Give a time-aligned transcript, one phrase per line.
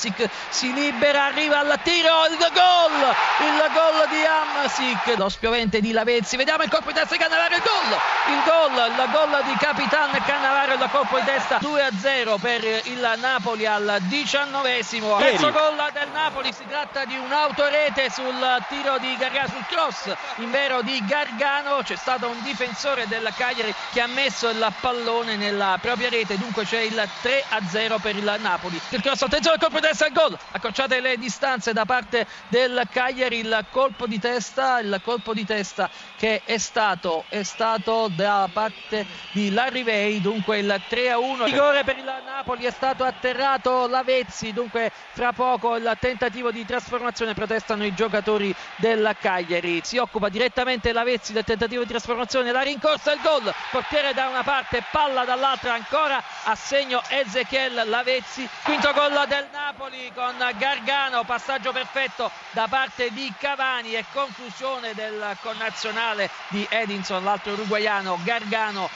[0.00, 2.69] Amsic si libera, arriva al tiro, il gol,
[3.40, 7.54] il gol di Amsic, lo spiovente di Lavezzi, vediamo il colpo di testa di Cannavaro,
[7.54, 7.98] il gol,
[8.32, 13.66] il gol, il gol di Capitan Cannavaro, il colpo di testa 2-0 per il Napoli
[13.66, 19.66] al diciannovesimo, terzo gol del Napoli, si tratta di un'autorete sul tiro di Gargano, sul
[19.66, 25.36] cross invero di Gargano, c'è stato un difensore del Cagliari che ha messo il pallone
[25.36, 29.80] nella propria rete, dunque c'è il 3-0 per il Napoli, il cross, attenzione al colpo
[29.80, 34.80] di testa, il gol, accorciate le distanze da parte del Cagliari, il colpo di testa,
[34.80, 40.80] il colpo di testa che è stato, è stato da parte di Larrivei, dunque il
[40.88, 46.66] 3-1, rigore per il Napoli, è stato atterrato Lavezzi, dunque fra poco il tentativo di
[46.66, 52.62] trasformazione, protestano i giocatori del Cagliari, si occupa direttamente Lavezzi del tentativo di trasformazione, la
[52.62, 58.92] rincorsa, il gol, portiere da una parte, palla dall'altra ancora a segno Ezechiel Lavezzi, quinto
[58.92, 66.30] gol del Napoli con Gargano, passaggio perfetto da parte di Cavani e conclusione del connazionale
[66.48, 68.88] di Edinson, l'altro uruguaiano Gargano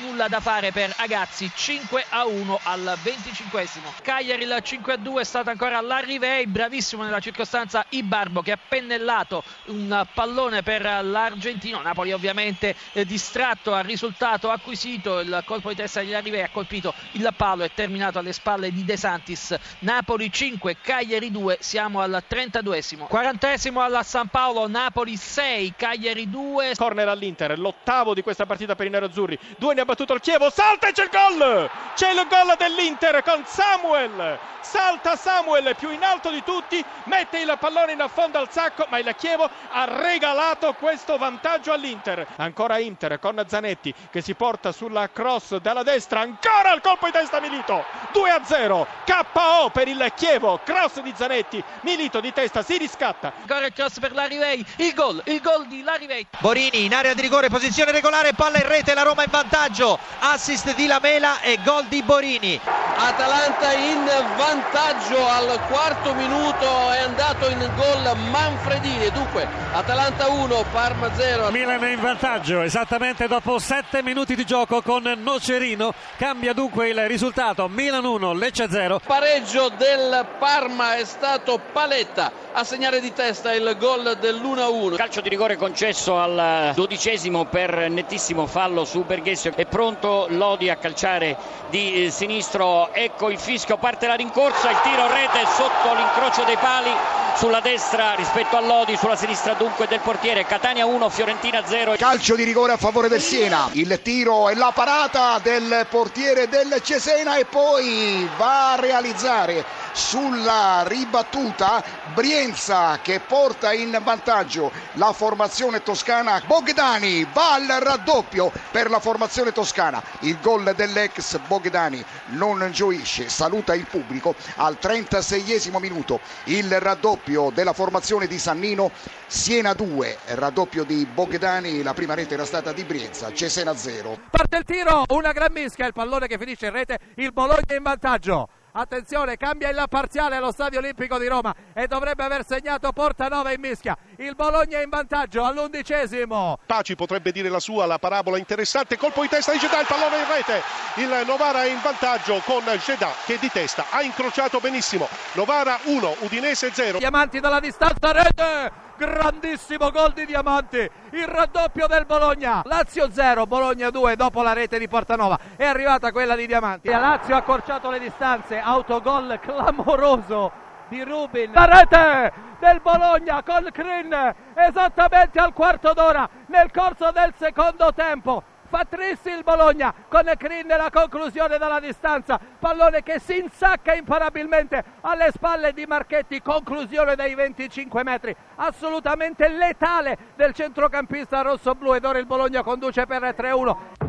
[0.00, 3.66] nulla da fare per Agazzi 5 a 1 al 25
[4.02, 8.58] Cagliari il 5 a 2 è stato ancora Larrivei bravissimo nella circostanza Ibarbo che ha
[8.68, 11.82] pennellato un pallone per l'Argentino.
[11.82, 16.94] Napoli ovviamente eh, distratto al risultato acquisito il colpo di testa di Larrivei ha colpito
[17.12, 19.54] il palo e terminato alle spalle di De Santis.
[19.80, 26.72] Napoli 5 Cagliari 2 siamo al 32 40 al San Paolo Napoli 6 Cagliari 2
[26.76, 30.50] corner all'Inter l'ottavo di questa partita per i nerazzurri Due ne ha battuto il Chievo,
[30.50, 31.70] salta e c'è il gol!
[31.94, 34.38] C'è il gol dell'Inter con Samuel!
[34.60, 38.98] Salta Samuel più in alto di tutti, mette il pallone in affondo al sacco, ma
[38.98, 42.26] il Chievo ha regalato questo vantaggio all'Inter.
[42.36, 47.12] Ancora Inter con Zanetti che si porta sulla cross dalla destra, ancora il colpo di
[47.12, 47.82] testa Milito.
[48.12, 53.17] 2 a 0, KO per il Chievo, cross di Zanetti, Milito di testa si riscatta.
[53.20, 56.26] Ancora il cross per Larivei, il gol, il gol di Larivei.
[56.38, 59.98] Borini in area di rigore, posizione regolare, palla in rete, la Roma in vantaggio vantaggio,
[60.20, 62.60] assist di Lamela e gol di Borini.
[63.00, 64.04] Atalanta in
[64.36, 69.08] vantaggio al quarto minuto è andato in gol Manfredini.
[69.10, 74.82] Dunque Atalanta 1 Parma 0 Milan è in vantaggio esattamente dopo 7 minuti di gioco
[74.82, 75.94] con Nocerino.
[76.16, 82.64] Cambia dunque il risultato Milan 1 Lecce 0 pareggio del Parma è stato Paletta a
[82.64, 88.84] segnare di testa il gol dell'1-1 calcio di rigore concesso al dodicesimo per nettissimo fallo
[88.84, 89.52] su Berghesio.
[89.54, 91.36] È pronto Lodi a calciare
[91.70, 96.56] di eh, sinistro ecco il fischio parte la rincorsa il tiro rete sotto l'incrocio dei
[96.56, 96.90] pali
[97.38, 100.44] sulla destra rispetto a Lodi sulla sinistra dunque del portiere.
[100.44, 103.68] Catania 1 Fiorentina 0 calcio di rigore a favore del Siena.
[103.74, 110.82] Il tiro e la parata del portiere del Cesena e poi va a realizzare sulla
[110.86, 111.82] ribattuta
[112.12, 116.42] Brienza che porta in vantaggio la formazione toscana.
[116.44, 120.02] Bogdani va al raddoppio per la formazione toscana.
[120.20, 126.18] Il gol dell'ex Bogdani non gioisce saluta il pubblico al 36 minuto.
[126.44, 128.90] Il raddoppio della formazione di Sannino
[129.26, 134.56] Siena 2 raddoppio di Bogdani la prima rete era stata di Brienza Cesena 0 parte
[134.56, 138.48] il tiro una gran mischia il pallone che finisce in rete il Bologna in vantaggio
[138.78, 143.60] Attenzione, cambia il parziale allo Stadio Olimpico di Roma e dovrebbe aver segnato Portanova in
[143.60, 143.98] mischia.
[144.18, 146.60] Il Bologna è in vantaggio all'undicesimo.
[146.64, 148.96] Paci potrebbe dire la sua, la parabola interessante.
[148.96, 150.62] Colpo di testa di Gedà, il pallone in rete.
[150.94, 155.08] Il Novara è in vantaggio con Gedà che di testa ha incrociato benissimo.
[155.32, 156.98] Novara 1, Udinese 0.
[156.98, 158.87] Diamanti dalla distanza, rete!
[158.98, 164.78] Grandissimo gol di Diamanti, il raddoppio del Bologna, Lazio 0, Bologna 2 dopo la rete
[164.78, 170.50] di Portanova, è arrivata quella di Diamanti, la Lazio ha accorciato le distanze, autogol clamoroso
[170.88, 177.32] di Rubin, la rete del Bologna con Crin esattamente al quarto d'ora nel corso del
[177.36, 182.38] secondo tempo fa trissi il Bologna con Crin la conclusione dalla distanza.
[182.58, 186.42] Pallone che si insacca imparabilmente alle spalle di Marchetti.
[186.42, 188.34] Conclusione dai 25 metri.
[188.56, 194.07] Assolutamente letale del centrocampista rosso-blu ed ora il Bologna conduce per 3-1